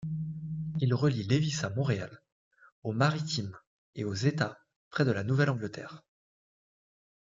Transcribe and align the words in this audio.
Il 0.79 0.95
relie 0.95 1.21
Lévis 1.25 1.59
à 1.61 1.69
Montréal, 1.69 2.23
aux 2.81 2.91
Maritimes 2.91 3.55
et 3.93 4.03
aux 4.03 4.15
États 4.15 4.57
près 4.89 5.05
de 5.05 5.11
la 5.11 5.21
Nouvelle-Angleterre. 5.23 6.01